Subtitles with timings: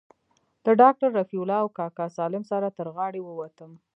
[0.65, 3.71] له ډاکتر رفيع الله او کاکا سالم سره تر غاړې ووتم.